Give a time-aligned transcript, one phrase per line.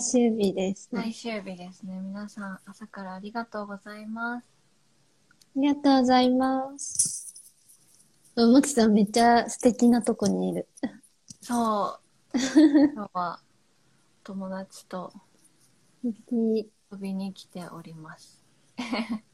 [0.00, 1.02] 終日ですね。
[1.02, 2.00] 最終日ですね。
[2.00, 4.44] 皆さん、朝からありがとうございます。
[4.44, 7.34] ありがとうございます。
[8.36, 10.66] もちさんめっちゃ素敵なとこにいる。
[11.42, 12.00] そ
[12.32, 12.38] う。
[12.94, 13.40] 今日は、
[14.24, 15.12] 友達と
[16.02, 16.10] 遊
[16.98, 18.42] びに来ております。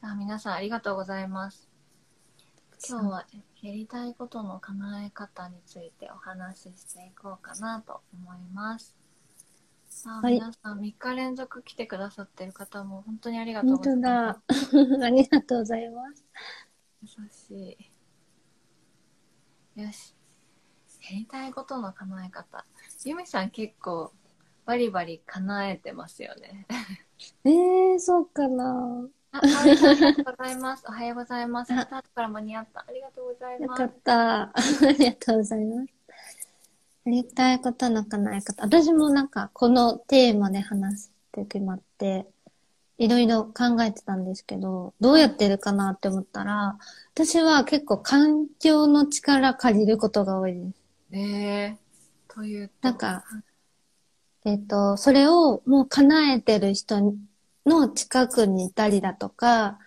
[0.00, 1.73] あ皆さん、ありがとうございます。
[2.86, 3.26] 今日は
[3.62, 8.94] やりたいことの叶え方についてお話ししていこうかなと思います。
[9.88, 15.00] さあ、はい皆さん3日連続来てくださってる方も本当にありがとう本ござい当ます。
[15.00, 15.06] だ。
[15.06, 16.24] ありがとうございます。
[17.00, 17.78] 優し
[19.76, 19.80] い。
[19.82, 20.14] よし。
[21.10, 22.66] やりたいことの叶え方。
[23.06, 24.12] ゆみさん結構
[24.66, 26.66] バリバリ叶えてますよね。
[27.44, 29.08] えー、そうかな。
[29.34, 30.84] あ、ありがとうございます。
[30.86, 31.74] おはようございます。
[31.74, 32.84] スタートから間に合った。
[32.88, 33.98] ありがとうございますよかっ。
[34.04, 34.42] た。
[34.42, 34.52] あ
[34.96, 35.88] りがとうございます。
[37.06, 38.62] やりたいことの叶え方。
[38.62, 42.26] 私もなんかこのテーマで話すって決まって、
[42.96, 46.78] いろいろ考えてたんですけど、どうやってるかなって思ったら、
[47.12, 50.74] 私は結構環境の力借りることが多いです。
[51.10, 52.74] えー、というと？
[52.82, 53.24] なんか、
[54.44, 57.16] えっ、と、それをもう叶えてる人
[57.66, 59.78] の近くにいたりだとか、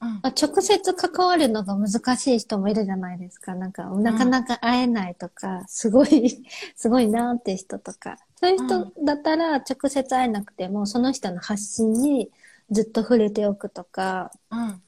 [0.00, 3.54] うん、まあ直接関わるのが難しい人もいるじゃないですか。
[3.54, 6.44] なんか、なかなか会えないとか、すごい、
[6.76, 8.18] すごいなーって人とか。
[8.38, 12.30] そういう人だったら直接会えなくても、その人の発信に
[12.70, 14.82] ずっと触れておくとか、うん。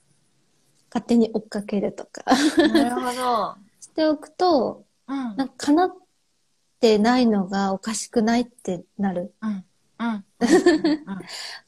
[0.90, 2.24] 勝手に追っかけるとか
[2.72, 3.56] なるほど。
[3.80, 5.36] しておくと、うん。
[5.36, 5.96] なんか叶っ
[6.80, 9.34] てないのがおかしくないってなる。
[9.42, 9.64] うん。
[9.98, 10.24] うん。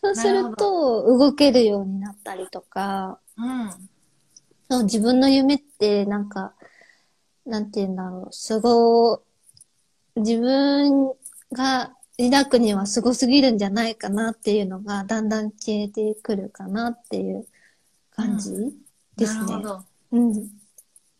[0.03, 3.71] そうすると、動けるようになったりとか、うん。
[4.71, 6.55] そう、自分の夢って、なんか、
[7.45, 9.23] なんて言うんだろう、すご、
[10.17, 11.13] 自分
[11.53, 17.47] が抱くにはすごすぎるんじゃないかなっていうのが、だんだん消えてくるかなっていう
[18.11, 18.51] 感じ
[19.17, 19.53] ですね。
[19.53, 19.85] なるほど。
[20.13, 20.51] うん。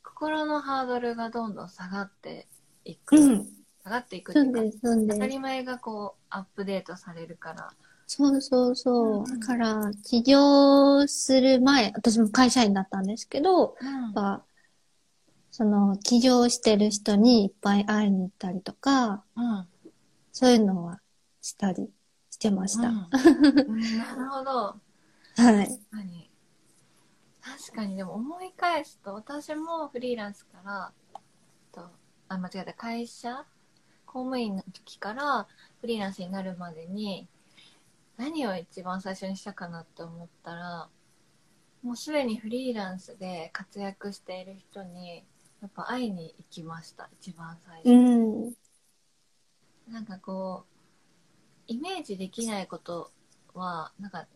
[0.05, 2.47] 心のハードルがどんどん下がって
[2.85, 3.17] いく。
[3.17, 3.49] うん。
[3.85, 5.15] 下がっていくっていうか。
[5.15, 7.71] 当たり前がこうアップデートされるから。
[8.07, 9.19] そうそうそう。
[9.21, 14.45] うんだから、起業する前、私も会社員だったんですけど、うんやっぱ、
[15.53, 19.69] その、起業してる人にいっぱい会いに行ったりとか、うん。
[20.33, 21.01] そういうのは
[21.41, 21.89] したり
[22.31, 22.89] してました。
[22.89, 23.09] うん
[23.69, 24.81] うんなるほど。
[25.37, 25.69] はい。
[25.69, 26.31] 確かに。
[27.41, 30.93] 確かに、でも思い返すと、私もフリーランスから、
[31.73, 31.89] と
[32.29, 33.47] あ、間違えた、会社
[34.11, 35.47] 公務員の時から
[35.81, 37.29] フリーランスになるまでに、
[38.17, 40.89] 何を一番最初にしたかなって思ったら、
[41.85, 45.25] もうすでにフリーランスで活躍している人に、
[45.63, 47.89] やっぱ会いに行きました、一番最初。
[47.89, 48.53] うん。
[49.93, 50.71] なんかこう、
[51.69, 53.13] イメージできないこと
[53.55, 54.27] は、なんか、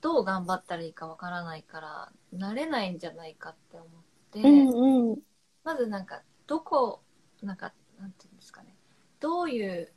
[0.00, 3.88] どう頑張ったらいいかわからないから、なれないんじゃないかって思っ
[4.32, 5.18] て、うんうん。
[5.62, 7.02] まずなんか、どこ、
[7.42, 8.77] なんか、なんていうんですかね、
[9.20, 9.92] どういう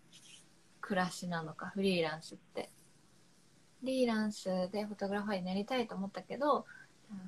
[0.82, 2.70] 暮らしなのか、フリーランスって。
[3.80, 6.66] フリーランスでフォトグラファーになりたいと思ったけど、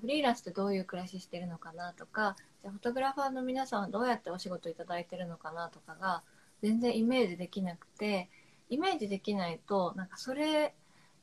[0.01, 6.23] フリーランスってどういう暮らししてるのかなとか、じゃあフォトグラファーの皆さんはどうやってお仕事いただいてるのかなとかが、
[6.61, 8.29] 全然イメージできなくて、
[8.69, 10.73] イメージできないと、なんかそれ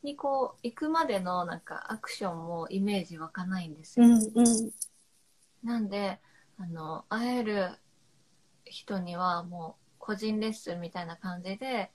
[0.03, 4.07] にこう、行くまでのなんかアクションもイメージ湧かないんですよ。
[4.07, 4.71] うんうん。
[5.63, 6.21] なんで、
[6.59, 7.71] あの、会える
[8.65, 11.93] 人にはもう個人レッスンみたいな感じで、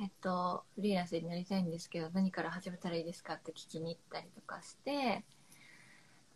[0.00, 5.24] えっと、フリーランスになりたいんですけど、何から始めたらいいですかって聞きに行ったりとかして、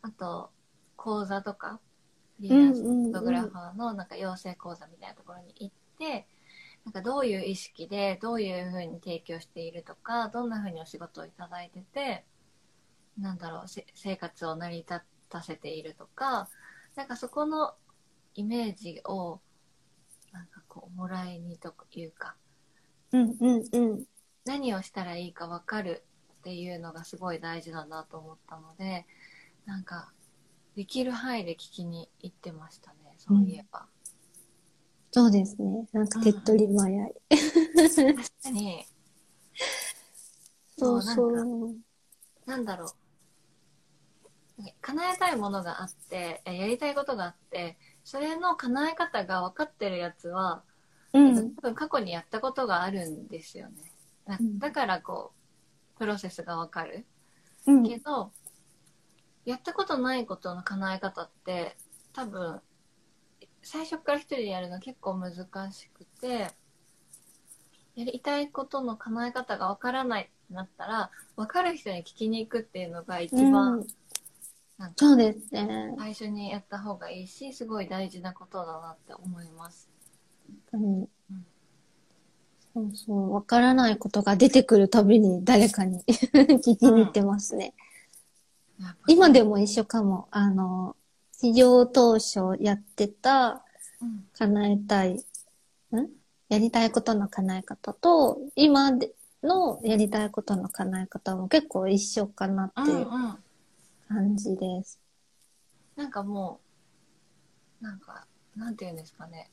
[0.02, 0.50] あと、
[0.96, 1.80] 講座とか、
[2.36, 6.26] フリーランスフォトグラファーのなんか養成講座みたいなところに行って、
[6.84, 12.24] なんかどういう意識で、どういうふうに提供しているとか、どんなふうにお仕事をいただいてて、
[13.18, 16.48] なんだろう、生活を成り立たせているとか、
[16.96, 17.74] なんかそこの
[18.34, 19.40] イメージを、
[20.32, 20.61] なんか、
[20.94, 22.34] もらいにというか、
[23.12, 24.04] うんうんうん。
[24.44, 26.04] 何をしたらいいか分かる
[26.40, 29.06] っていうのがすごい大事だなと思ったので、
[29.66, 30.12] なんか、
[30.74, 33.86] できる範囲で聞きに行ってましたね、そういえば。
[35.12, 35.86] そうですね。
[35.92, 37.14] なんか手っ取り早い。
[37.76, 38.86] 確かに、
[40.78, 41.76] そうなんかそう。
[42.46, 43.02] なんだろう。
[44.80, 50.62] 叶えたいものがあって、えやりたいことがあって、それの叶え方が分かってるやつは、
[51.12, 51.54] うん。
[51.54, 53.74] 多分過去にやったことがあるんですよね。
[54.26, 55.32] だうんだからこ
[55.96, 57.04] う、プロセスがわかる。
[57.66, 57.82] うん。
[57.82, 58.32] けど、
[59.44, 61.76] やったことないことの叶え方って、
[62.12, 62.60] 多分、
[63.62, 65.32] 最初から一人でやるの結構難
[65.72, 66.50] しくて、
[67.94, 73.86] やりたいことの叶え方がわからないってなったら、わかる人に聞きに行くっていうのが一番、
[74.96, 75.94] そうですね。
[75.98, 79.91] 最初にやった方がいいし、すごい大事なことだなって思います。
[80.72, 81.08] うん
[82.74, 83.34] そうそう。
[83.34, 87.74] わからないことが出てくるたびに誰かに 聞きに行ってますね。
[88.80, 90.26] やっぱ今でも一緒かも。
[90.30, 90.96] あの、
[91.32, 93.64] 企業当初やってた
[94.00, 95.18] うん叶えたい、ん？
[96.48, 99.12] やりたいことの叶え方と、今で
[99.42, 103.38] のやりたいことの叶え方も結構一緒かなってうんいううん。
[104.08, 104.98] 感じです。
[105.96, 106.60] なんかも
[107.80, 109.50] う、なんか、なんていうんですかね。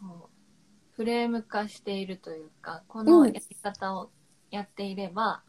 [0.00, 4.10] こう、フレーム化しているというか、このうんやり方を
[4.50, 5.42] やっていれば、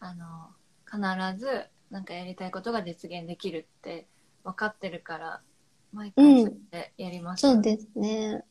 [0.00, 0.50] あの、
[0.84, 4.06] 必ず、なんかやりたいことが実現できるって
[4.44, 5.40] 分かってるから、
[5.92, 8.44] 毎回それでやります、そうですね。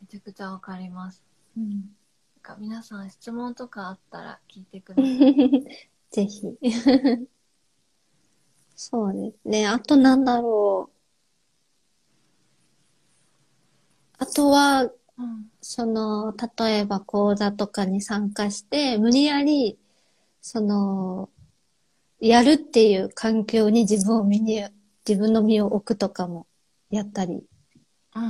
[0.00, 1.22] めちゃくちゃわかります。
[1.56, 5.64] うんなんか皆さん質問とかあったら聞いてください。
[6.10, 6.42] ぜひ。
[8.76, 9.66] そうですね。
[9.66, 10.97] あとなんだろう。
[14.18, 15.50] あとは、うん。
[15.60, 19.78] その、例えば講座とかに参加して、無理やり、
[20.40, 21.30] その、
[22.20, 24.64] やるっていう環境に自分を身に、
[25.06, 26.46] 自分の身を置くとかも
[26.90, 27.34] やったり。
[27.34, 27.44] うん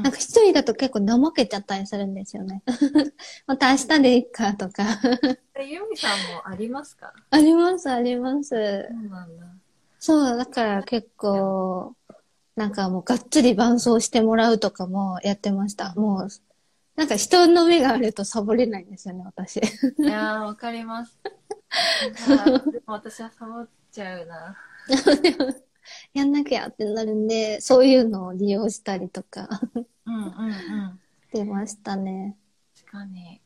[0.02, 2.62] なんか一人だと結構怠けちゃったりするんですよね。
[3.46, 4.84] また明日でいいかとか。
[5.54, 7.14] えユミさんもありますか？
[7.30, 8.50] あります、あります。
[8.50, 9.46] そうなんだ。
[9.98, 11.94] そう、だから結構、
[12.58, 15.94] なんかもうがっつり伴奏してもらうとかもやってました。
[15.94, 16.28] もう、
[16.96, 19.58] なんか人の目があるとサボれないんですよね、私。
[19.58, 19.62] い
[20.02, 21.16] やー、わかります。
[22.72, 24.56] でも私はサボっちゃうな。
[26.12, 29.48] やんなきゃってなるんで、そういうのを利用したりとか
[30.04, 31.00] うんうんうん。
[31.30, 32.36] してましたね。
[32.76, 33.40] 確かに。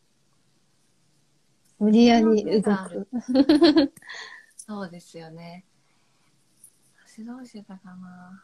[1.79, 3.09] 無理やり動く。
[4.57, 5.67] そうですよね。
[7.07, 8.43] 私どうしてたかな。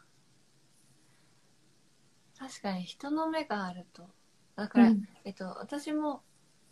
[2.39, 4.07] 確かに人の目があると。
[4.55, 6.23] だから、うんえっと、私も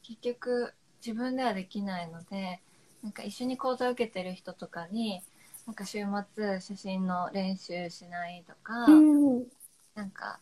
[0.04, 0.74] 結局
[1.06, 2.62] 自分ではできないので、
[3.04, 5.24] なんか一緒に講座を受けてる人とかに、
[5.68, 6.00] なんか週
[6.36, 9.48] 末写真の練習しないとか、うん。
[9.96, 10.40] なんか、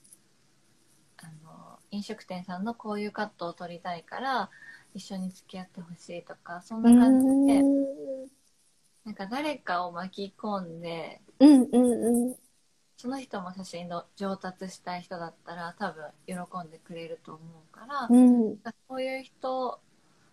[1.18, 4.50] あの、飲食店さんのこういうカットを撮りたいから、
[4.94, 7.68] 一緒に付き合ってほしいとか、そんな感じで、
[9.06, 12.36] なんか誰かを巻き込んで、うんうんうん。
[12.98, 16.36] その人も写真の上達したい人だったら多分喜
[16.68, 18.58] んでくれると思うから、うん。
[18.90, 19.80] そういう人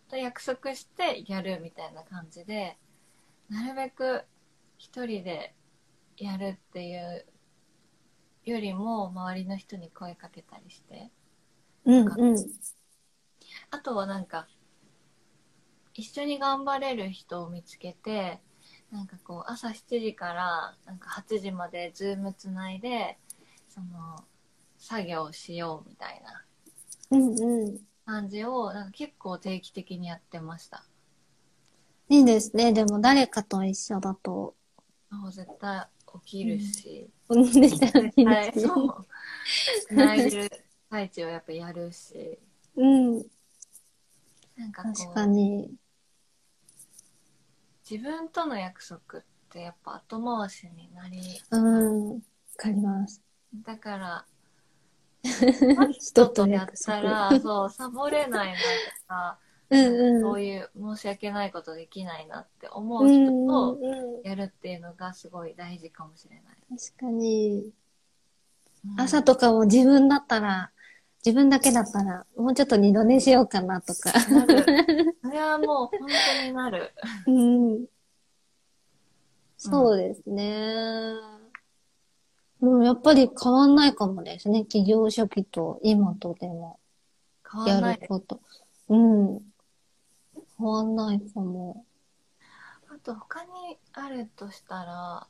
[0.08, 2.78] と約束してやるみたいな感じで、
[3.48, 4.24] なるべく
[4.78, 5.54] 一人で
[6.16, 7.26] やるっていう
[8.44, 11.10] よりも周りの人に声かけたりして、
[11.84, 12.36] うんうん。
[13.70, 14.46] あとはなんか、
[15.94, 18.40] 一緒に頑張れる人を見つけて、
[18.92, 23.18] なんかこう、朝7時からなんか8時までズームつないで、
[23.68, 24.24] その、
[24.78, 26.44] 作業をしようみたいな
[27.10, 27.86] うんうん。
[28.04, 30.84] 感じを、なんか結構定期的にやってました。
[32.08, 32.72] いいですね。
[32.72, 34.54] でも誰かと一緒だと。
[35.10, 35.86] もう絶対
[36.24, 38.52] 起きるし、うん、できたらいいはい。
[38.56, 39.06] そう。
[39.88, 40.50] つないでる
[40.90, 42.38] 最中はやっぱやるし、
[42.76, 42.84] う
[43.20, 43.24] ん。
[44.56, 45.74] なんかこ確かう、に。
[47.88, 51.20] 自分との約束ってやっぱ後回しになり、
[51.50, 52.10] うん。
[52.14, 52.20] わ
[52.56, 53.22] かります。
[53.64, 54.24] だから、
[55.22, 56.68] 人人ととやっ。
[56.84, 58.64] たら、そう、サボれないなと
[59.06, 59.38] か、
[59.70, 60.20] うんうん。
[60.20, 66.78] そういう申し訳ないことできないなって思ううん人うんとうんやるっていうのがすごい大事かもしれない。
[66.78, 67.64] 確かに。
[67.64, 67.70] うん
[68.96, 70.71] 朝とかも自分だったら、
[71.24, 74.12] 自分だけだったら、もうちょっと二度寝しようかなとか。
[74.28, 75.16] なる。
[75.22, 76.08] それはもう本
[76.40, 76.92] 当になる。
[77.26, 77.86] うん。
[79.56, 81.14] そうですね。
[82.58, 84.64] もうやっぱり変わんないかもですね。
[84.64, 86.80] 企業初期と今とでも
[87.44, 88.08] や変わらないる。
[88.08, 88.40] こと。
[88.88, 89.40] うん。
[90.58, 91.84] 変わんないかも。
[92.88, 95.26] あと他にあるとしたら、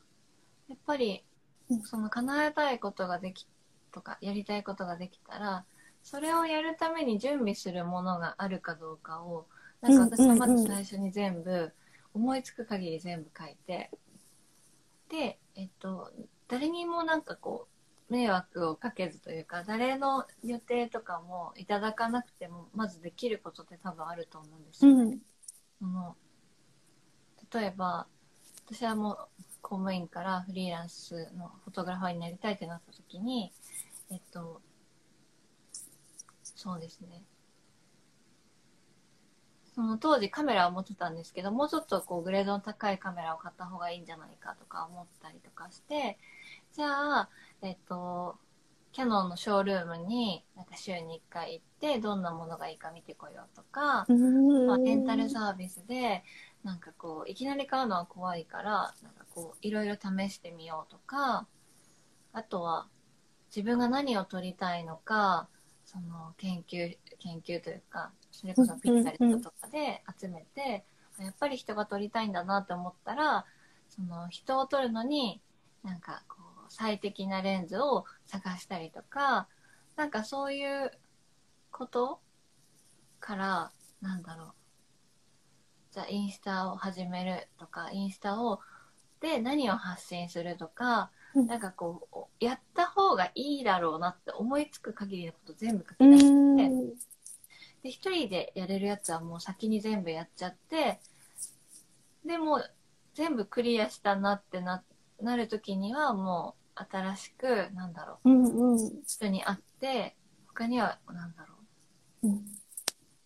[0.68, 1.24] やっぱり
[1.70, 3.46] うん、その叶えたいことができ、
[3.92, 5.64] とか、やりたいことができたら、
[6.02, 9.46] それをやるために準備するものがあるかどうかを、
[9.80, 11.72] なんか私はまず最初に全部、
[12.14, 13.90] 思いつく限り全部書いて、
[15.08, 16.12] で、えっと、
[16.48, 17.68] 誰にもなんかこ
[18.08, 24.92] う、迷惑をかけずというか、誰の予定とかもいただかなくても、まずできることって多分あると思うんですよ。
[24.92, 25.20] うん。
[25.82, 26.16] その
[27.52, 28.06] 例えば
[28.66, 29.16] 私はもう
[29.60, 33.52] 公務員からフリーランスのフォトグラファーになりたいってなった時に
[34.10, 34.62] えっと
[36.62, 37.24] そうですね。
[39.74, 46.18] その当時カメラを持ってたんですけどもうちょっとこうグレードの高いカメラを買った方がいいんじゃないかとか思ったりとかして
[46.74, 47.30] じゃあ
[47.62, 48.36] えっと
[48.92, 54.04] キャノンのショールームになんか週に1回行ってどんなものがいいか見てこようとか、
[54.66, 56.22] まあ、レンタルサービスで
[56.62, 61.46] なんかこういきなり買うのは怖いからなんかこういろいろ試してみようとか
[62.34, 62.86] あとは
[63.54, 65.48] 自分が何を撮りたいのか
[65.92, 70.84] その研究研究というかそれこそピッタリストとかで集めて、
[71.18, 73.44] やっぱり人が撮りたいんだなって思ったら
[73.88, 75.40] その人を撮るのに
[75.84, 79.48] なんかこう最適なレンズを探したりとか
[79.96, 80.90] なんかそういう
[81.70, 82.20] こと
[83.20, 84.52] からなんだろう。
[85.92, 88.60] じゃあインスタを始めるとかインスタを
[89.20, 91.10] で何を発信するとか、
[91.46, 96.96] なんかこうやった方がいいだろうなって思いつく限りのこと全部書き出して、
[97.82, 101.00] で一人でやれるやつはもう先に全部やっちゃって
[102.24, 102.74] でもう
[103.14, 104.84] 全部クリアしたなってな
[105.20, 108.30] なる時にはもう新しくなんだろう。
[108.30, 109.02] うんうん。
[109.06, 110.16] 人に会って
[110.48, 111.54] 他にはなんだろ
[112.22, 112.28] う。
[112.28, 112.44] うん。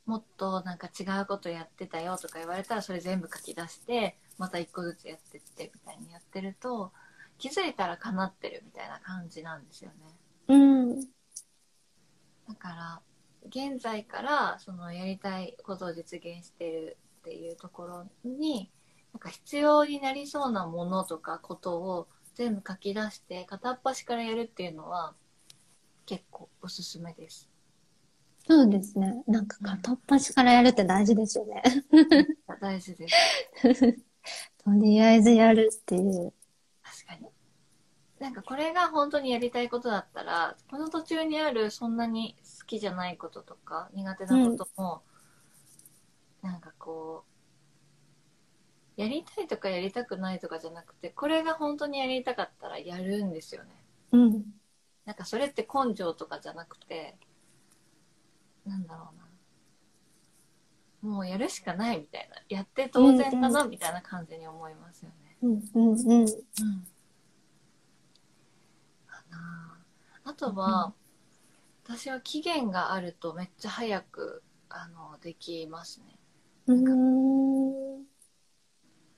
[0.05, 6.93] もっとなんか違うことやってたよとか言われたらそれ全部書き出してまた一個ずつやってってみたいにやってると
[7.39, 9.97] 気づいたら叶ってるみたいな感じなんですよね。
[10.49, 13.01] うんだから
[13.49, 18.71] 現在からそのやりたいことを実現してるっていうところに
[19.13, 25.15] なんか必要になりそうなものとかことを全部書き出して片っ端からやるっていうのは
[26.07, 27.49] 結構おすすめです。
[28.47, 29.25] そうですね。
[29.27, 31.63] なんか片っ端からやるって大事ですよね。
[32.61, 33.17] 大事です。
[34.65, 36.33] とりあえずやるっていう。
[37.07, 37.31] 確かに。
[38.19, 45.03] なんかこれが本当にやりたいことだったら、この途中にあるそんなに好きじゃないこととか苦手なことも、
[46.43, 47.25] なんかこ
[48.97, 53.71] う、やりたいとかやりたくないとかじゃなくて、これが本当にやりたかったらやるんですよね。
[54.13, 54.45] うん。
[55.05, 57.19] なんかそれって根性とかじゃなくて、
[58.65, 59.27] なんだろうな。
[61.13, 62.37] もうやるしかないみたいな。
[62.49, 65.37] やって当然だなみたいな感じに思いますよね。
[65.43, 66.23] うんうんうん。
[66.23, 66.27] うん。
[70.25, 70.93] ああとは、
[71.85, 76.19] 私は期限があるとめっちゃ早く、あの、できますね。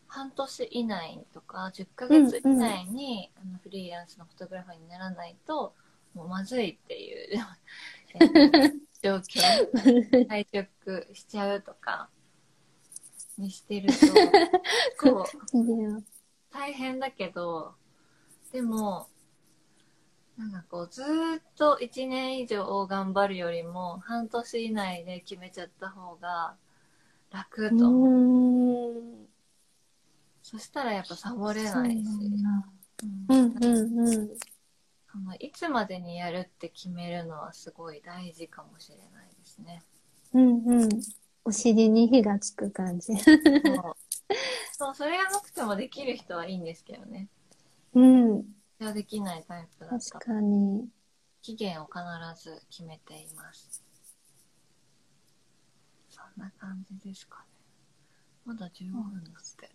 [0.06, 5.75] 半年以内とか、10ヶ月以内に、あのフリーランスのフォトグラファーにならないと、
[6.14, 7.28] もうまずいっていう、
[8.14, 9.40] えー状況、
[10.28, 12.08] 退職しちゃうとか、
[13.37, 13.94] にしてると、
[15.00, 16.04] こう、
[16.50, 17.75] 大変だけど、
[18.52, 19.08] でも、
[20.38, 26.54] なんかこう、ずーっと1年以上頑張るよりも、半年以内で決めちゃった方が
[27.33, 29.02] 楽うと思う。
[30.45, 32.07] そしたらやっぱサボれないし、
[33.28, 34.30] うんうんうん。
[35.11, 39.83] そのいつまでにやるって決めるのはすごい大事かもしれないですね。
[40.35, 40.88] うんうん。
[41.45, 43.12] お尻に火がつく感じ。
[44.73, 47.26] そう、それがなくてもできる人はいいんですけどね。
[47.95, 48.45] うん。
[48.78, 50.88] それはできないタイプだと確かに。
[51.42, 51.99] 期限を必
[52.40, 53.82] ず決めています。
[56.08, 57.42] そんな感じですかね。
[58.44, 59.68] まだ15分だって。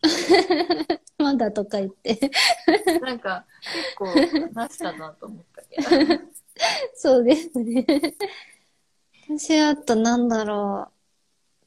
[1.18, 2.30] まだとか言って。
[3.02, 4.06] なんか結構
[4.54, 5.76] 話したなと思ったけ
[6.16, 6.22] ど。
[6.96, 7.84] そうですね。
[9.28, 10.94] 私、あとなんだろう。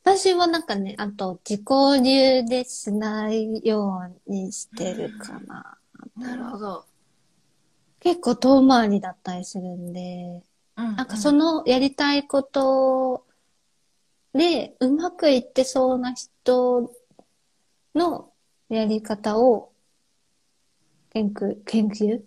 [0.04, 1.68] 私はなんかね、あと自己
[2.04, 5.78] 流でしないようにしてるかな。
[6.18, 6.86] なるほど。
[8.00, 10.44] 結構遠回りだったりするんで、
[10.78, 13.26] うんなんかそのやりたいこと
[14.34, 16.92] でうまくいってそうな人
[17.94, 18.32] の
[18.70, 19.72] やり方を
[21.14, 22.22] 研究、研究？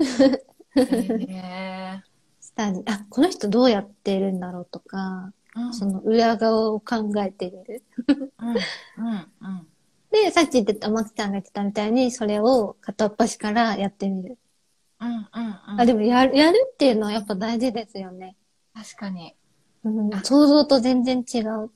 [0.76, 2.02] へ
[2.40, 5.74] したり、あ、この人どうやってるんだろうとか、ーうん。
[5.74, 7.82] その裏側を考えてみる。
[8.38, 9.68] うんうんうん
[10.14, 14.38] で、さっき言ってた、まきちゃんが言ってたみたいに、それを片っ端からやってみる。
[15.00, 15.24] うんうん
[15.72, 18.36] うんあ、でもやる、やるっていうのはやっぱ大事ですよね。
[18.72, 19.34] 確かに
[19.82, 21.70] うん、想像と全然違う。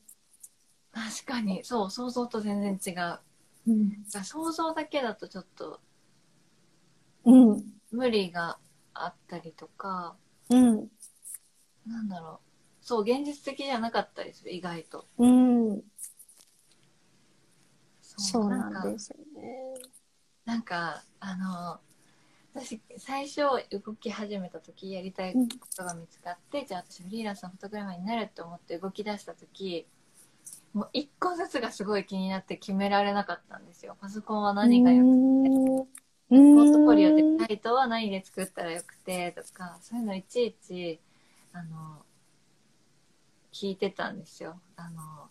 [0.93, 3.19] 確かにそう想像と全然違う
[3.67, 4.05] うん。
[4.05, 5.81] 想像だけだとちょっと
[7.25, 7.65] うん。
[7.91, 8.59] 無理が
[8.95, 10.17] あったりとか
[10.49, 10.89] うん。
[11.87, 12.41] なんだろ
[12.83, 15.83] うそう現実的じゃなかったりする意外とうん。
[18.19, 19.75] そうかなんですよね。
[20.45, 21.81] なんかあの
[22.55, 25.41] 私最初動き始めた時やりたいこ
[25.77, 29.87] とが見つかって、じゃあ私フリーランスのフォトグラファーになるって思って動き出した時
[30.73, 33.97] もう一個ずつがすごい気になって決められなかったんですよ。
[34.01, 35.87] パソコンは何がよくて、う
[36.31, 41.01] ポートフォリオでサイトは何で作ったらよくてとか、そういうのいちいち、
[41.53, 42.05] あの、
[43.53, 44.61] 聞いてたんですよ。
[44.77, 45.29] あの、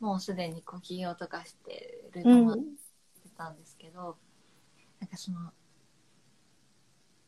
[0.00, 2.62] もうすでにこう起業とかしてるとうん思って
[3.36, 4.16] たんですけど、
[5.00, 5.52] なんかその、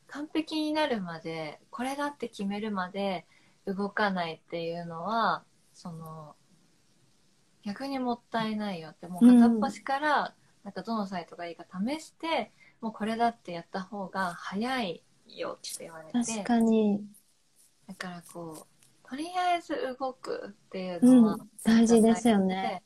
[0.07, 3.27] 完璧になるまで、これだって決めるまで
[3.67, 5.45] 動かないっていうのは、
[5.75, 6.35] その、
[7.65, 10.35] 逆にもったいないよって、もう片っ端から、
[10.65, 17.05] なんかどのサイトがいいか試して、もうこれだってやった方が早いよって言われて、確かに。
[17.87, 18.78] だからこう、
[19.09, 21.49] とりあえず動くっていううのは、ん。
[21.65, 22.83] 大事ですよね。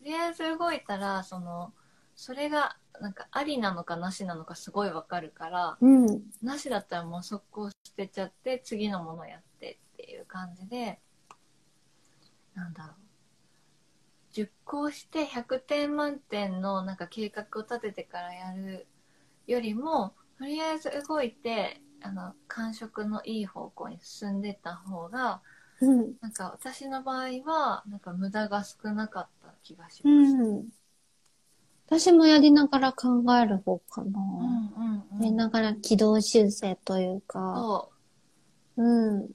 [0.00, 1.72] とりあえず動いたら、その、
[2.16, 6.22] それが、なんかありなのかなしなのかすごいわかるから、うん。
[6.42, 11.00] なしだったらもう速攻捨てちゃって、次のものやってっていう感じで、
[12.54, 12.96] なんだろう。
[14.32, 18.86] 熟考して100点満点のなんか計画を立ててからやる
[19.46, 25.42] よりも、とりあえず動いて、あの、感触のいい方向に進んでった方が、
[25.80, 26.14] うん。
[26.20, 30.36] なんか私の場合は、なんか無駄が少なかった気がしうます。
[30.36, 30.68] ん。
[31.86, 34.20] 私もやりながら考える方かな。
[34.20, 37.54] うんうんうんやりながら軌道修正というか。
[37.56, 37.90] そ
[38.76, 39.30] うん。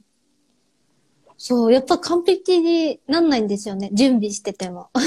[1.37, 3.89] そう、やっぱ完璧になんないんですよね。
[3.93, 4.89] 準備してても。
[4.95, 4.99] う。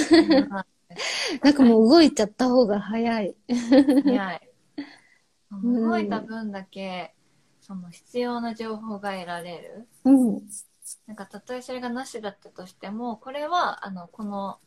[1.42, 3.34] なんかもう動いちゃった方が早い。
[4.04, 4.40] 早い。
[5.62, 7.14] 動いた分だけ、
[7.68, 9.86] その必要な情報が得られる。
[10.04, 10.42] うん。
[11.06, 14.58] なんかたとえそれがなしだったとしても、これは、あの、この、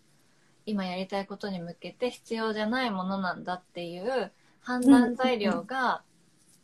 [0.68, 6.04] 今やりたいことに向けて必要じゃないものなんだっていう判断材料が、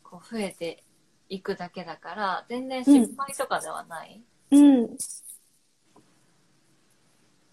[0.03, 0.83] こう増えて
[1.27, 4.21] いくだけだから、全然失敗とかではない。
[4.51, 4.97] うん。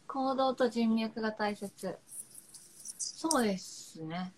[0.07, 1.99] 行動と人脈が大切。
[2.99, 4.35] そうですね。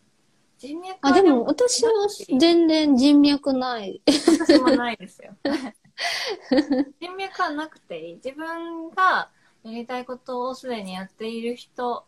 [0.59, 1.93] 人脈あ、でも私は
[2.39, 4.03] 全然人脈ない。
[4.07, 5.37] 私もないですよ。
[7.01, 8.15] 人脈はなくていい。
[8.17, 9.31] 自分が
[9.63, 12.07] やりたいことをすでにやっている人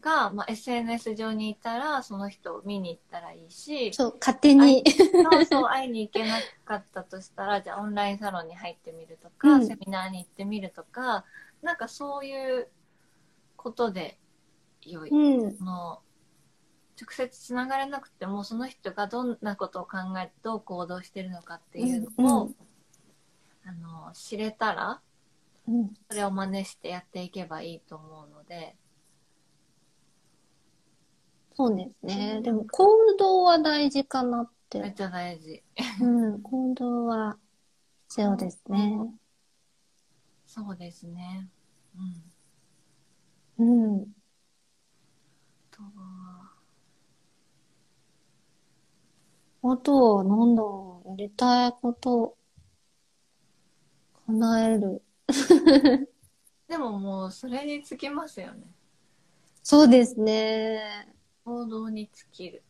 [0.00, 4.84] が、まあ、SNS 上にいたら、その人を見に行ったらいいし、そう、勝手に。
[4.90, 11.24] そうそう、会いに行けなかったとしたら、じゃあオンラインサロンに入ってみるとか、うんセミナーに行ってみるとか、
[11.62, 12.68] なんかそういう
[13.56, 14.18] ことで
[14.82, 15.10] 良い。
[15.10, 15.56] うん。
[15.56, 16.00] その
[17.00, 22.54] 直接つながれなくてもその人がどんなことを考えてどう行動してるのかっていうのを、うんう
[23.64, 25.00] あの知れたら
[25.68, 25.90] うん。
[26.10, 28.76] それを真似してやっていけばいいと思うので
[31.54, 32.40] そうですね。
[32.42, 34.80] でも行動は大事かなって。
[34.80, 35.62] めっちゃ大事
[36.00, 36.40] うん。
[36.40, 37.36] 行動は
[38.08, 38.98] 必要ですね。
[40.46, 41.48] そうですね
[43.58, 44.06] うんうん。
[45.72, 46.50] あとは
[49.64, 51.08] あとは、なんだろう。
[51.10, 52.36] やりたいこと、
[54.26, 55.02] 叶える。
[56.68, 58.62] でももうそれにつきますよね
[59.62, 61.06] そうですね。
[61.44, 62.62] 行動に尽きる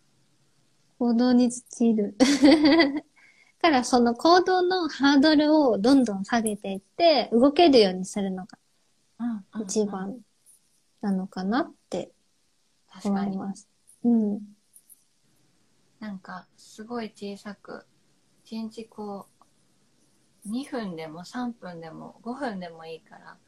[0.98, 2.16] 行動に尽きる。
[2.18, 2.26] だ
[3.62, 8.58] からその行動のハードルをどんどん下げていって、動けるようにするのが
[9.54, 10.18] うん一番
[11.00, 12.12] なのかなって
[13.04, 13.68] 思います。
[14.04, 14.40] うん。
[16.02, 17.86] なんかすごい小さく
[18.44, 19.28] 一日こ
[20.44, 23.38] う2分でも3分でも5分でもいいから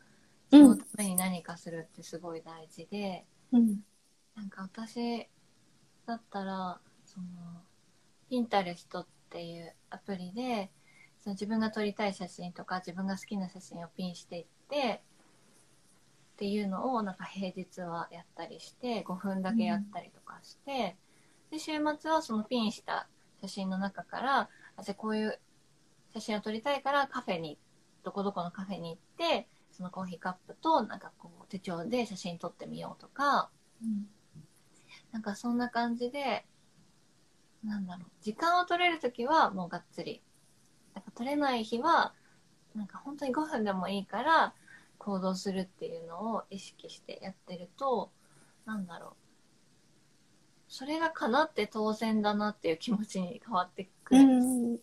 [0.49, 3.81] そのために何かするってすごい大事で、うん。
[4.37, 5.29] なんか私
[6.07, 7.27] だったらその
[8.31, 10.71] ピンタレストっていうアプリで
[11.25, 15.03] その自分が撮りたい写真とか自分が好きな写真をピンしていって
[16.35, 20.97] っていうのをなんか平日はやったりして5分だけやったりとかして、
[21.55, 23.07] で週末はそのピンした
[23.41, 25.39] 写真の中からあじゃあこういう
[26.13, 27.59] 写真を撮りたいからカフェに
[28.03, 28.99] どこどこのカフェに行っ
[29.41, 33.51] てそのコーヒーカップとなんかこう手帳で写真撮ってみようとか
[35.13, 36.45] なんかそんな感じで
[37.65, 40.23] なんだろう時間を取れるときはもうがっつり。
[40.95, 42.15] なんか取れない日は
[42.77, 44.55] なんか本当に5分でもいいから
[44.99, 48.13] 行動するっていうのを意識してやってると
[48.65, 49.24] なんだろう
[50.77, 54.75] それが叶って当然だなっていう気持ちに変わってくうる、ん。
[54.75, 54.79] あ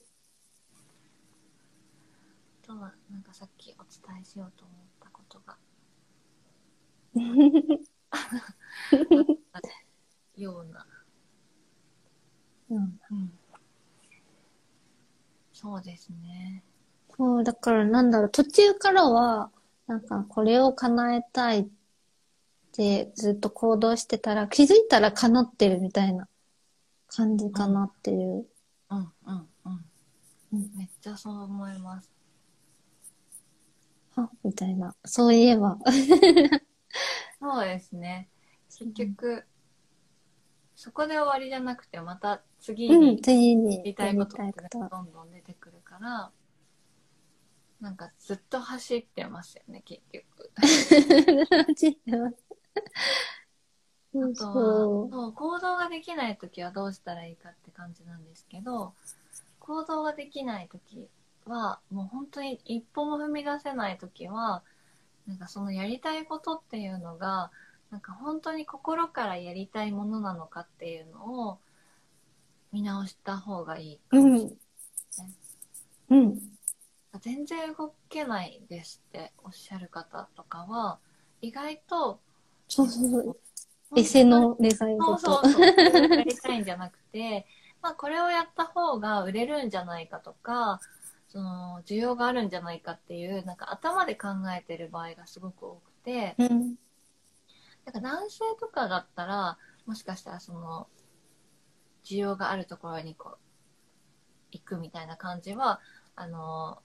[2.65, 5.57] とはなんかさっきお伝えしようと思ったことが。
[10.37, 10.87] ような、
[12.69, 12.97] うん。
[15.51, 16.63] そうですね。
[17.17, 19.51] そう、だからなんだろう、途中からは、
[19.87, 21.80] なんかこれを叶えたいって
[22.73, 26.27] ずっと行動してたら、気づいたら叶ってるみたいな
[27.07, 28.45] 感じかなっていう。
[28.89, 29.85] うんうんうん
[30.53, 32.11] うんめっちゃそう思います
[34.15, 34.95] はみたいな。
[35.05, 35.77] そういえば。
[37.39, 38.29] そうですね
[38.67, 39.45] 結局、
[40.75, 46.31] そこで終わりじゃなくてまた次うん、に次にやりたいことやってりたいことどんどん出てくるから
[47.79, 50.51] なんかずっと走ってますよね結局
[51.67, 52.50] 走ってます。
[54.13, 58.93] あとはそそう行動ができない時はどうしたらいいかって感じなんですけど
[59.59, 61.07] 行動ができない時
[61.45, 64.63] はもう本当に一歩も踏み出せない時は
[65.27, 67.51] なんかそのやりたいことっていうのが
[67.89, 71.59] なんか本当に心からやりたいものなのかっていうのを
[72.71, 74.19] 見直した方がいいかう。
[74.19, 74.49] うもしれ
[76.09, 76.27] ないん。
[76.27, 76.41] うん。
[77.19, 80.99] 全然動けないですっておっしゃる方とかは
[81.41, 82.21] 意外と
[82.71, 83.37] そうそうそう。
[83.97, 85.19] エセの願いそう事。
[85.19, 85.65] そうそう。
[86.15, 87.45] やりたいんじゃなくて、
[87.81, 90.79] まあこれをやった方が売れるんじゃないかとか、
[91.27, 96.75] その需要があるんじゃないかっていう、なんか頭で考えてる場合がすごく多くて、うん。
[97.85, 100.87] なんか男性とかだったら、もしかしたらその、
[102.05, 103.37] 需要があるところにこう、
[104.53, 105.81] 行くみたいな感じは、
[106.15, 106.81] あの、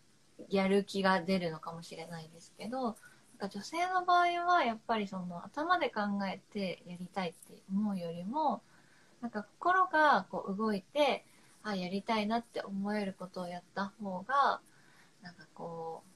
[0.49, 2.97] やる気が出るのかもしれないですけど、
[3.39, 8.63] なんか女性の場合はやっぱりその頭で考えてやりたいって思うよりも、
[9.21, 11.27] なんか心がこう動いて、
[11.63, 14.61] あ、やりたいなって思えることをやった方が、
[15.23, 16.11] なんかこう、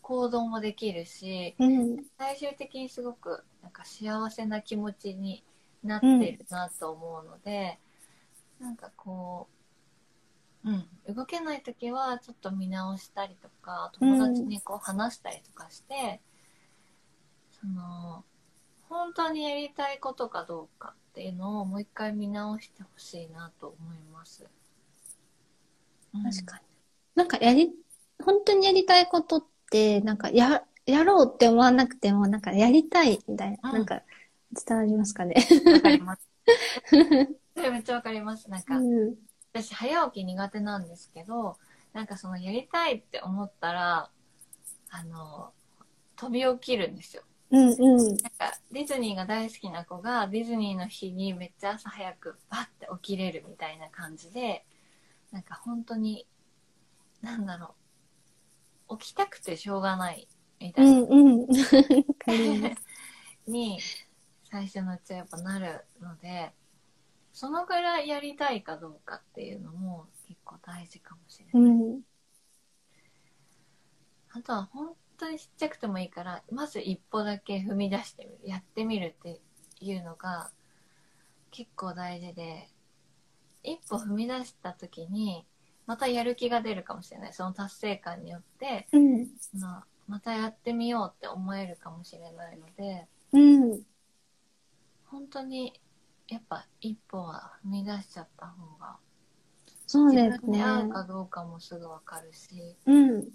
[0.00, 2.06] 行動もできるし、うん。
[2.16, 5.44] 最終的にすごくなんか幸せな気持ちに
[5.84, 7.78] なってるなと思うので、
[8.58, 9.55] なんかこう、
[10.66, 16.20] うん、動けない時はちょっと見直したりとか友達にこう話したりとかして、
[17.60, 18.24] その
[18.88, 24.44] 本当にやりたいことかどうかっていうのをもう一回見直してほしいなと思います。
[26.12, 26.62] 確かに。
[27.14, 27.72] なんかやり、
[28.22, 34.02] 本当にやりたいことって、なんかや、やろうって思わなくても、なんかやりたいみたいな、うんなんか
[34.52, 35.34] 伝わりますかね？
[35.50, 36.28] にわかります。
[36.86, 36.96] そ
[37.62, 38.48] れめっちゃわかります。
[38.48, 39.14] なんか、うん。
[39.62, 41.56] 私早起き苦手なんですけど
[41.92, 44.10] なんかそのやりたいって思ったら
[44.90, 45.52] あの
[46.16, 48.06] 飛び起きるんですようんうん。
[48.08, 54.64] なんかディズニーが大好きな子がディズニーの日にめっちゃ朝早くバッて起きれるみたいな感じで
[55.32, 56.26] なんか本当に
[57.22, 57.74] なんだろ
[58.88, 60.28] う起きたくてしょうがない
[60.60, 61.40] みたういな、んうん。
[61.46, 61.46] わ
[62.18, 62.82] かります。
[63.46, 63.80] に
[64.50, 66.52] 最初のうちはやっぱなるので
[67.36, 71.70] そのぐらいやりたいかどうかっていうのも結構大事かもしれない。
[71.70, 72.00] うん。
[74.30, 79.42] あとは本当にちっちゃくてもいいから、まず一歩だけ踏み出してみる、やってみるって
[79.82, 80.50] いうのが
[81.50, 82.70] 結構大事で、
[83.62, 85.44] 一歩踏み出した時に、
[85.84, 87.34] またやる気が出るかもしれない。
[87.34, 89.26] その達成感によって、うん。
[89.38, 93.82] そのまたやってみようって思えるかもしれないので、うん。
[95.04, 95.78] 本当に
[96.28, 98.96] やっぱ一歩は踏み出しちゃった方が、
[99.86, 100.62] そうですね自分に。
[100.62, 103.28] 合うかどうかもすぐわかるし、うん。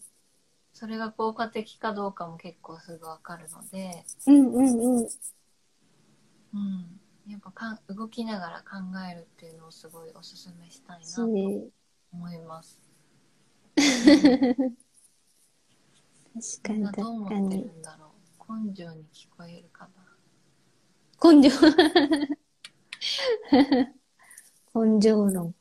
[0.74, 5.08] それが効果的かどうかも結構すぐわかるので、うんうんうん。
[6.54, 8.78] うん、やっぱかん動きながら考
[9.10, 11.72] えるっていうのをすごいおすすめしたいなとし、
[12.12, 12.78] 思います。
[16.34, 17.74] 確かにみんなどう思確かにってる。
[17.74, 18.12] んだろ
[18.50, 18.64] う？
[18.68, 19.88] 根性に聞こえるか
[21.24, 21.56] 根性。
[24.74, 25.56] 根性論。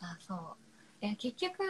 [0.00, 0.12] な。
[0.12, 1.04] あ、そう。
[1.04, 1.62] いや、結局、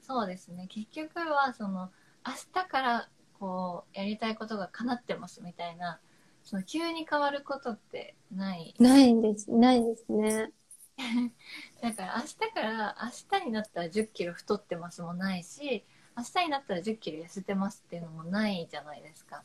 [0.00, 0.66] そうですね。
[0.68, 1.90] 結局は、その、
[2.26, 6.00] 明日から、こう、やりたいことが叶ってますみたいな、
[6.44, 8.74] その、急に変わることってない。
[8.78, 9.50] ないんです。
[9.50, 10.52] ないですね。
[11.80, 12.96] だから明日から
[13.32, 15.84] 明日になったら1 0キロ太ってますもないし
[16.16, 19.44] 明日になったら1 0キロ痩せてますっていうのもないじゃないですか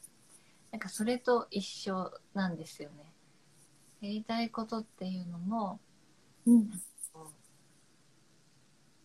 [0.71, 3.12] なんかそれと一緒なんですよね
[4.04, 5.80] やりたいことっていうのも
[6.46, 6.70] うん。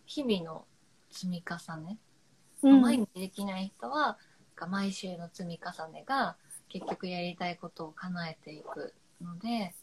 [0.05, 0.65] 日々の
[1.09, 1.97] 積み重ね、
[2.63, 2.81] うん。
[2.81, 4.17] 毎日できない人は
[4.67, 6.35] 毎週の積み重ねが
[6.67, 9.73] 結局やりたいことを叶えていくので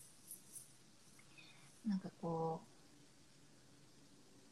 [1.86, 2.60] なんかこ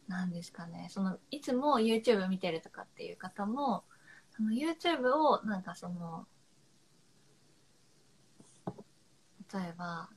[0.09, 0.89] うなんですかね。
[0.91, 3.85] そのいつも YouTube 見てるとかっていう方も
[4.31, 6.27] その YouTube をなんかその
[9.53, 10.09] 例えば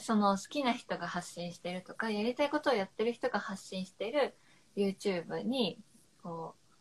[0.00, 4.34] その好きな人が発信してるとかやりたいことをやってる人が発信してる
[4.76, 5.78] YouTube に
[6.22, 6.74] こう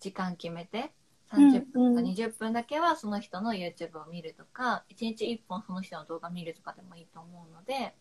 [0.00, 0.92] 時間決めて
[1.30, 2.04] 30分とかうんうん。
[2.06, 7.94] 20分だけはその人の YouTube を見るとか、1日1本その人の動画見るとかでもいいと思うので、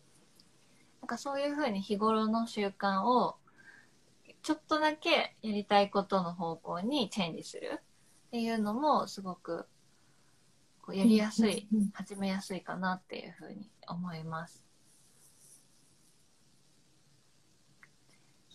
[1.01, 3.35] なんかそういうふうに日頃の習慣を
[4.43, 7.81] ちょっとだけやりたいことの方向にチェンジする
[8.27, 9.67] っていうのもすごく
[10.87, 14.63] こうやりやすい、うんうんうん始めやすいかなっていうふうに思います。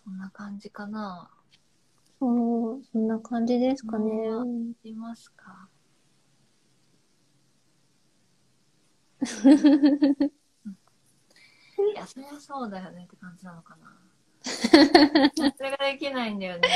[0.03, 1.29] そんな感じかな？
[2.19, 4.11] そう、そんな感じですかね。
[4.29, 5.69] うんありますか？
[11.93, 13.95] いや、そりゃそうだよねって感じなのかな。
[15.55, 16.69] それができないんだよね。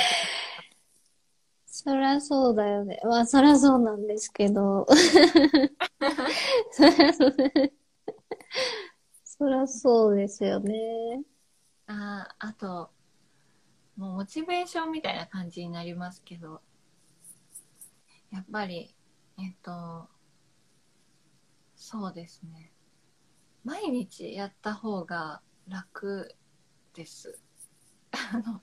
[1.78, 2.98] そりゃそうだよね。
[3.04, 4.86] まあ、そりゃそうなんですけど。
[6.72, 7.36] そりゃそう、
[9.22, 11.22] そりゃそうですよね。
[11.86, 12.90] ああ、あと、
[13.98, 16.62] もうモチベーションみたいな感じになりますけど、
[18.30, 18.94] やっぱり、
[19.38, 20.08] えっと、
[21.74, 22.72] そうですね。
[23.64, 26.34] 毎日やった方が楽
[26.94, 27.38] です。
[28.32, 28.62] あの、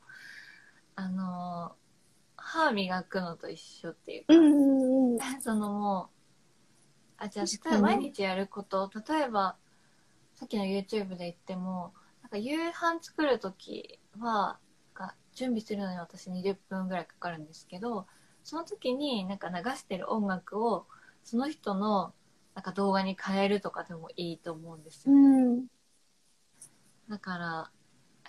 [0.95, 1.75] あの、
[2.43, 5.41] 歯磨くのと一緒っていうか、うんうんうん。
[5.41, 9.55] そのもう、あ、じゃあ、毎日やること、例えば、
[10.35, 14.59] さっきの YouTube で言っても、なんか夕飯作るときは、
[14.95, 18.07] なんか準備するのに私20分ぐらいかかるんですけど、
[18.43, 20.85] その時になんか流してる音楽を、
[21.23, 22.13] その人の
[22.55, 25.17] なんか動画に変えるとかでもいいと思うんですうよ。
[25.17, 25.65] ん。
[27.09, 27.71] だから、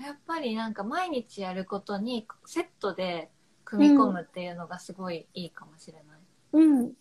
[0.05, 3.31] やっぱりなんか毎日やることにセットで
[3.65, 6.05] 組み込むっていうのがすごいいいかもしれない。
[6.53, 6.93] うん。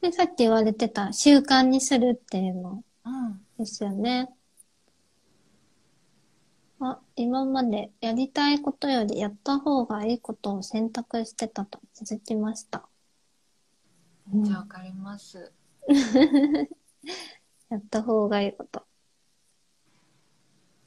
[0.00, 3.40] で、さっき言われてた習慣にするっていうのうん。
[3.58, 4.28] ですよね。
[6.80, 12.86] あ、今までやりたいことよりやった方がいいことを選択してたと気づきました。
[14.32, 15.52] うんじゃあわかります。
[17.70, 18.84] やった方がいいこと。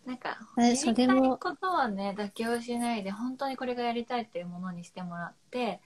[0.06, 5.82] なんか、えやりたいそれもことはね、妥協しないで、本当にこれがやりたいっていうものにしてもらって、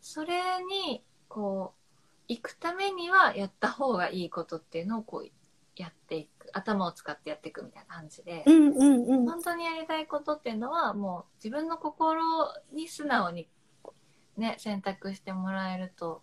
[0.00, 5.30] それに、こう、行くためにはやった方がいいことっていうのをこう、
[5.76, 6.36] やっていく。
[6.52, 8.44] 頭を使ってやっていくみたいな感じで。
[8.46, 9.26] うんうんうん。
[9.26, 12.22] 本当にやりたいことっていうのは、もう自分の心
[12.72, 13.48] に素直に
[14.36, 16.22] ね、選択してもらえると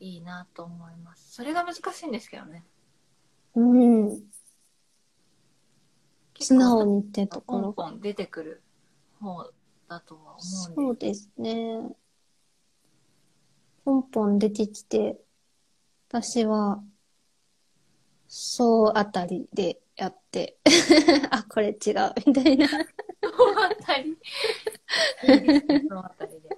[0.00, 1.32] いいなと思います。
[1.32, 2.64] それが難しいんですけどね。
[3.54, 4.22] うん。
[6.40, 7.72] 素直にってとこポンろ。
[7.72, 8.62] ポン出てくる
[9.20, 9.44] 方
[9.88, 10.42] だとは思うんで
[10.74, 11.96] そうですね。
[13.84, 15.16] ポンポン出てきて、
[16.08, 16.82] 私は、
[18.28, 20.58] そうあたりでやって、
[21.30, 22.68] あ、これ違う、みたいな。
[22.68, 24.16] そのあたり。
[25.88, 26.48] そのあたりで。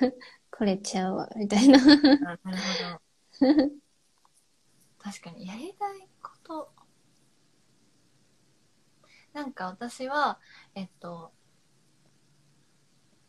[0.50, 1.78] これちゃうわ、みたいな。
[1.78, 2.38] あなる
[3.40, 3.70] ほど。
[4.98, 6.81] 確かに、やりたいこと。
[9.32, 10.38] なんか私は、
[10.74, 11.32] えっと、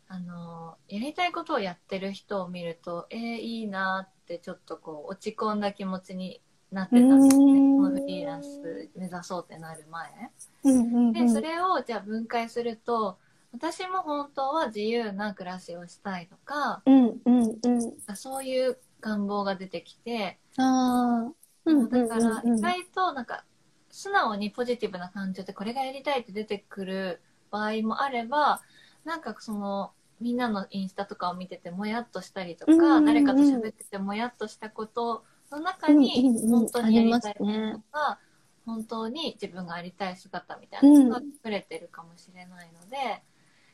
[0.08, 7.44] あの、やりたいことをやってる人を見ると、えー、いいなってちょっとこう、落ち込んだ気持ちになってたんですね。
[7.46, 10.32] フリーランス目指そうってなる前。
[10.64, 11.42] うんうんうで、そん。
[11.42, 13.18] れをじゃあ分解すると、
[13.52, 18.16] 私も本当は自由な暮らしをしたいとか、うんうんうん。
[18.16, 21.34] そういう願望が出てきて、ああ。
[21.66, 23.46] うんうんだからうんうん意外となんか
[23.94, 28.60] 素直にポジティブな感情でこれがやりたいって出てくる場合もあれば、
[29.06, 33.06] なんかそのみんなのインスタとかを見ててもやっとしたりとか、うんうんうん。
[33.06, 36.50] 誰かと喋っててもやっとしたことの中うんにうんうん。
[36.50, 37.72] 本当にやりたいこありますね。
[37.74, 38.20] ととか、
[38.66, 43.22] 本当に自分がありたい姿みたいなのが隠れてるかもしれないので、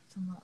[0.10, 0.44] その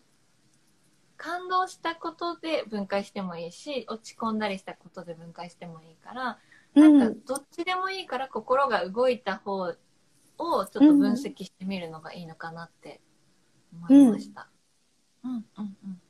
[1.17, 6.35] 感動したことで分解してもいいし落ち込んだりしたことで分解してもいいから、うん
[6.75, 13.01] なんかどっちでもいいから心が動いた方をちょっと分析してみるのがいいのかなって
[13.73, 14.49] 思いました。
[15.23, 16.01] うんうんうん。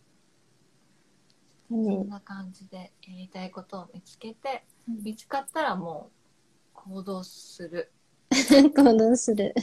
[1.67, 7.91] そんねな感じでやりたいことを見つけて、うん見つかったらもう行動する
[8.30, 9.54] 行動する。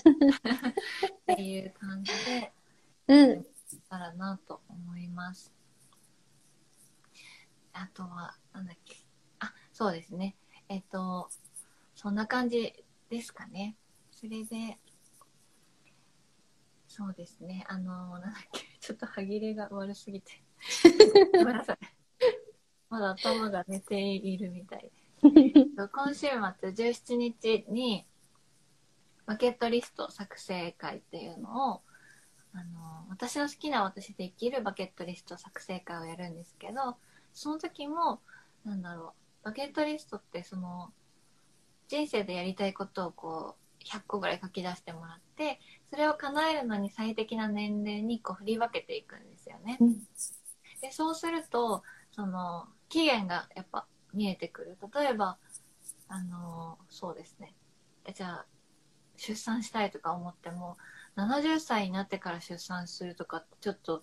[1.32, 2.52] っていう感じで
[3.08, 3.46] うん。
[3.88, 5.52] たらなと思います。
[7.72, 8.96] あとは、なんだっけ。
[9.38, 10.36] あ、そうですね。
[10.72, 11.28] えっと、
[11.94, 12.72] そんな感じ
[13.10, 13.76] ですかね。
[14.10, 14.78] それで、
[16.88, 17.66] そうですね。
[17.68, 18.62] あの、なんだっけ。
[18.80, 20.42] ちょっと歯切れが悪すぎて。
[21.36, 21.78] ごめんなさい。
[22.88, 24.90] まだ頭が寝ているみたい
[25.22, 25.52] で。
[25.76, 28.06] 今週末17日に
[29.26, 31.82] バケットリスト作成会っていうのを
[32.54, 36.96] あの私の好きな私できるバケットリスト作成会をやるんですけど
[37.32, 38.20] その時も、
[38.64, 40.92] なんだろう、バケットリストってその、
[41.88, 49.78] 人生でやりたいことをこう、100個ぐらい書き出してもらって、それを叶えるのに最適な年齢にこう振り分けていくんですよね。
[49.80, 49.96] うん
[50.82, 54.76] で、そうすると、その、期限がやっぱ見えてくる。
[54.94, 55.38] 例えば、
[56.08, 57.54] あのそうですね。
[58.04, 58.46] えじゃあ、
[59.16, 60.76] 出産したいとか思っても、
[61.14, 64.02] 70歳になってから出産するとかってちょっと、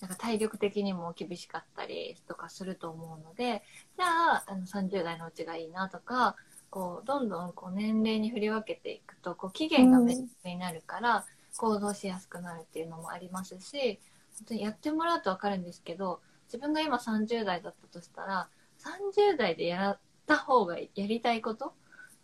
[0.00, 3.62] なんか体力的にも厳しかったりとかすると思うので、
[3.96, 6.36] じゃあ、あの30代のうちがいいなとか、
[6.68, 11.24] こう、どんどんこう年齢に振り分けていくと、こう、期限が明確になるから、
[11.56, 13.98] 行動しやすくなるっていうのもありますし、
[14.38, 21.72] 本当にやってもらうとわかるんですけど、自分が今30代だったとしたら、30代でやった方がやりたいことっ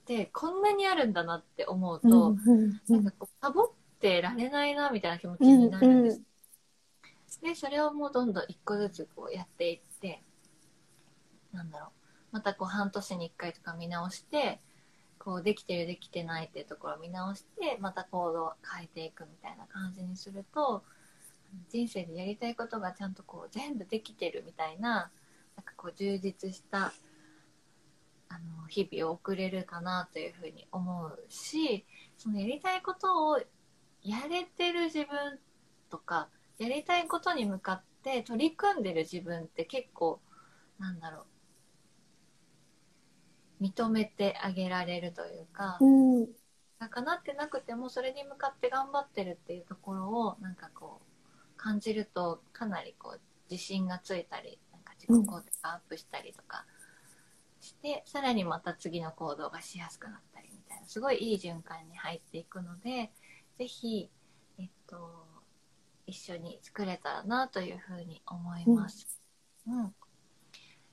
[0.05, 6.17] てこんなにあるんだなって思うと、うんうんうんなんかこう、サボってられないなみたいな気持ちになるんです。
[6.19, 6.32] うん
[7.43, 10.23] で、それをもうどんどん一個ずつこうやっていって、
[11.53, 11.91] なんだろう、
[12.31, 14.61] またこう半年に一回とか見直して、
[15.19, 20.83] こうできてるできてないっていうところを見直して、また行動を変えていくみたいな感じにすると、
[21.69, 25.11] 人生でやりたいことがちゃんとこう全部できてるみたいな、
[25.57, 26.93] なんかこう充実した
[28.29, 31.85] あの日々を送れるかなというふうに思うし、
[32.17, 33.39] そのやりたいことを
[34.03, 35.39] やれてる自分
[35.91, 40.21] とか、やりたいことに向かって取り組んでる自分って結構、
[40.79, 41.27] なんだろ
[43.61, 45.87] う、認めてあげられるというか、う
[46.25, 46.29] ん
[46.89, 56.65] かなってなくてもそれに向かって頑張ってるっていうところをなんかこう感じるとかなりこう自信がついたりなんか自己肯定がアップしたりとか
[57.61, 63.13] して、さらにまた次の行動がしやすくなったりみたいなすごいいい循環に入っていくので
[63.59, 64.11] ぜひ
[64.59, 65.27] えっと
[66.07, 69.21] 一緒に作れたらなというふうに思います。
[69.67, 69.95] うん、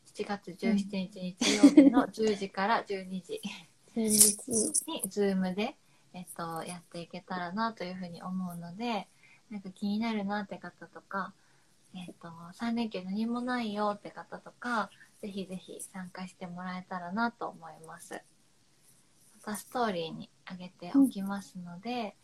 [0.06, 3.42] 7月17日日曜日の 10時から12時。
[3.96, 5.76] に Zoom で、
[6.14, 9.08] えっと、やっていけたらなというふうに思うので、
[9.50, 11.34] なんか気になるなって方とか、
[11.96, 14.90] えっと、3連休何もないよって方とか、
[15.22, 18.22] ぜひぜひ参加してもらえたらなと思います。
[19.46, 22.16] またストーリーに上げておきますので、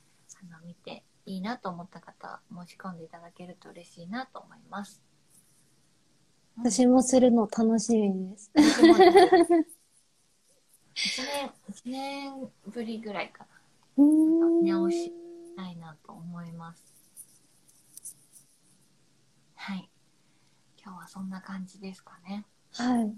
[0.41, 5.01] あの、見ていいなと思った方は申し込んでいただけると嬉しいなと思います。
[6.57, 8.51] 私もするの楽しみです。
[10.95, 13.47] 一年、一年ぶりぐらいかな。
[13.97, 15.11] うん見直し
[15.55, 16.83] たいなと思います。
[19.55, 19.89] はい。
[20.81, 22.45] 今日はそんな感じですかね。
[22.73, 23.13] はい。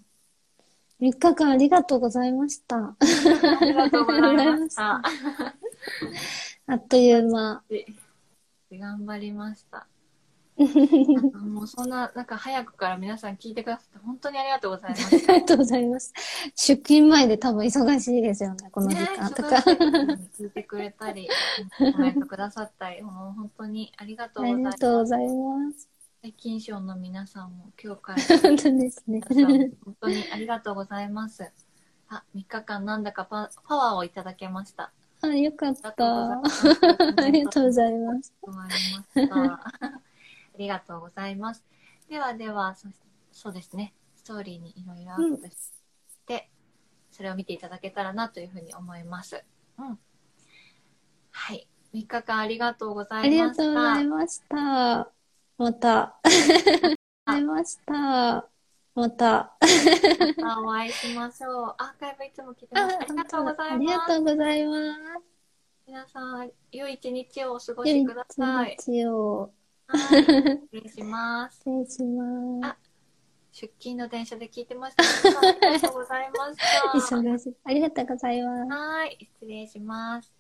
[1.00, 2.96] 3日間ありがとうございました。
[2.98, 2.98] あ
[3.62, 5.04] りがとうございました。
[6.67, 7.63] あっという間。
[8.71, 9.88] 頑張りました。
[10.58, 10.65] な
[11.21, 15.15] んかもうそんな、なんか早くから皆さん聞いてくださって本当にありがとうございまあす。
[15.17, 16.13] りがとうございます。
[16.56, 19.51] 出勤前で多分忙しいですよね、この時間とか。
[19.51, 21.30] ね、聞いてくれたり、
[21.77, 24.77] コメントくださったり、もう本当にありがとうありございます。
[24.77, 25.89] がとうございます。
[26.23, 29.21] 最近賞の皆さんも今日から 本当ですね。
[29.86, 31.49] 本当にありがとうございます。
[32.10, 34.91] あ、3日間なんだかパパワーをいただけました。
[35.21, 35.89] あ、よかった。
[35.89, 36.41] あ
[37.17, 38.34] ありがとうございます。
[38.45, 38.67] あ
[40.58, 41.63] りがとうございます。
[42.10, 42.88] ではでは、そ
[43.32, 43.93] そうですね。
[44.15, 45.71] ストーリーにいろいろアップし
[46.25, 46.49] て、
[47.12, 49.43] それを見ていただけたらなというふうに思います。
[49.77, 49.99] うん。
[51.32, 51.67] はい。
[51.93, 53.63] 3日間ありがとうござありがいました。
[53.63, 55.12] とうございました。
[55.58, 56.01] また。
[56.01, 56.91] ありがとう
[57.25, 58.49] ございました。
[58.97, 59.55] また。
[60.38, 61.75] またお会いしましょう。
[61.77, 62.97] アーカイブいつも聞いてます。
[62.97, 64.07] ありがとうござありがいます。
[64.07, 64.81] とうございます。
[65.86, 68.73] 皆さん、良い一日をお過ご良いしください。
[68.73, 69.51] 一日を
[69.86, 70.23] はい。
[70.23, 71.57] 失礼します。
[71.57, 72.91] 失礼します。
[73.51, 75.03] 出勤の電車で聞いてました。
[75.03, 76.89] ありがとうございました。
[76.97, 77.55] 忙しい。
[77.65, 78.71] ありがとうございます。
[78.71, 80.37] はい、失礼します。